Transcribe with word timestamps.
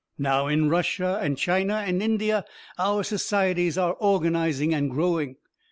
Now, 0.17 0.47
in 0.47 0.67
Russia 0.67 1.19
and 1.21 1.37
China 1.37 1.75
and 1.75 2.01
India, 2.01 2.43
our 2.79 3.03
societies 3.03 3.77
are 3.77 3.93
organizing 3.93 4.73
and 4.73 4.89
growing. 4.89 5.35